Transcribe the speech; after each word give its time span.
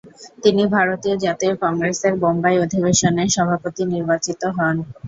তিনি 0.43 0.63
ভারতীয় 0.75 1.15
জাতীয় 1.17 1.53
কংগ্রেসের 1.63 2.13
বোম্বাই 2.21 2.55
অধিবেশনে 2.63 3.23
সভাপতি 3.35 3.83
নির্বাচিত 3.93 4.41
হন। 4.57 4.75